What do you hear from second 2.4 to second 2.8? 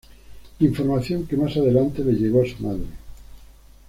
a su